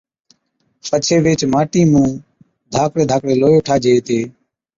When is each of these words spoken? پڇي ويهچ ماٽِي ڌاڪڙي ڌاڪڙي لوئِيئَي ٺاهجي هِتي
پڇي 0.89 1.15
ويهچ 1.23 1.41
ماٽِي 1.53 1.81
ڌاڪڙي 2.73 3.03
ڌاڪڙي 3.09 3.35
لوئِيئَي 3.41 3.65
ٺاهجي 3.67 3.91
هِتي 3.95 4.19